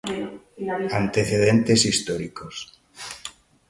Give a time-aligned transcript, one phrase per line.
[1.03, 2.55] Antecedentes históricos.